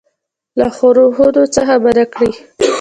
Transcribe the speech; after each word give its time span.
له 0.59 0.67
ښورښونو 0.75 1.43
څخه 1.55 1.73
منع 1.83 2.05
کړي. 2.13 2.31